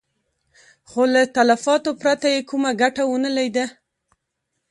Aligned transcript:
خو 0.89 1.01
له 1.13 1.21
تلفاتو 1.35 1.91
پرته 2.01 2.27
يې 2.33 2.41
کومه 2.49 2.71
ګټه 2.81 3.03
ونه 3.07 3.31
ليده. 3.37 3.65